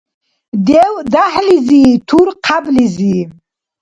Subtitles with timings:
[0.67, 3.17] Дев–дяхӀлизи, тур–хъяблизи.